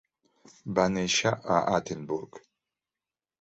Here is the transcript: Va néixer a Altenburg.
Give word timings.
Va 0.79 0.85
néixer 0.93 1.33
a 1.57 1.59
Altenburg. 1.75 2.41